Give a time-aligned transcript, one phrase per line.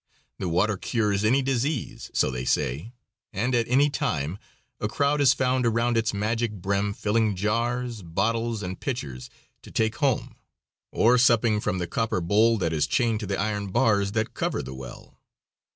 [0.39, 2.91] The water cures any disease, so they say,
[3.31, 4.39] and at any time
[4.79, 9.29] a crowd is found around its magic brim filling jars, bottles, and pitchers
[9.61, 10.37] to take home,
[10.91, 14.63] or supping from the copper bowl that is chained to the iron bars that cover
[14.63, 15.19] the well.